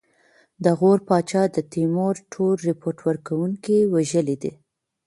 د 0.63 0.65
غور 0.79 0.99
پاچا 1.07 1.43
د 1.55 1.57
تیمور 1.71 2.15
ټول 2.33 2.55
رپوټ 2.69 2.97
ورکوونکي 3.07 3.77
وژلي 3.93 4.35
دي. 4.43 4.51